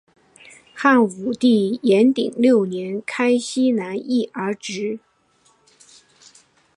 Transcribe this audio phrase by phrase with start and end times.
[0.73, 4.99] 汉武帝元鼎六年开西南夷而置。